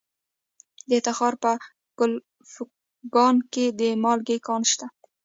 د 0.89 0.91
تخار 1.05 1.33
په 1.43 1.51
کلفګان 1.99 3.35
کې 3.53 3.65
د 3.79 3.81
مالګې 4.03 4.37
کان 4.47 4.61
شته. 4.71 4.87